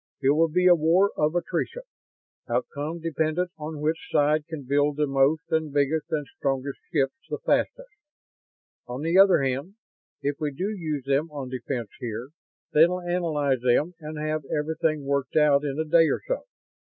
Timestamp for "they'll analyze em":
12.73-13.93